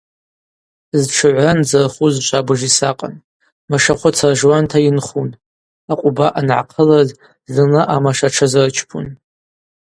[1.01, 3.13] Зтшыгӏвра нзырхуз швабыж йсакъын,
[3.69, 5.29] машахвыц ржуанта йынхун,
[5.91, 7.09] акъвба ангӏахъылрыз
[7.53, 9.07] зынла амаша тшазырчпун.